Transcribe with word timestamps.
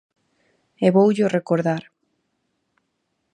E 0.85 0.87
voullo 0.95 1.25
recordar. 1.37 1.83